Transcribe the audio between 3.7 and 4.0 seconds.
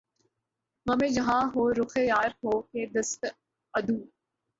عدو